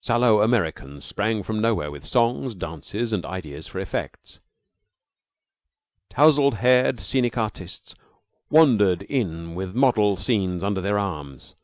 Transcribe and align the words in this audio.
Sallow 0.00 0.42
Americans 0.42 1.04
sprang 1.04 1.42
from 1.42 1.60
nowhere 1.60 1.90
with 1.90 2.04
songs, 2.04 2.54
dances, 2.54 3.12
and 3.12 3.26
ideas 3.26 3.66
for 3.66 3.80
effects. 3.80 4.38
Tousled 6.08 6.58
haired 6.58 7.00
scenic 7.00 7.36
artists 7.36 7.96
wandered 8.48 9.02
in 9.02 9.56
with 9.56 9.74
model 9.74 10.16
scenes 10.16 10.62
under 10.62 10.80
their 10.80 11.00
arms. 11.00 11.56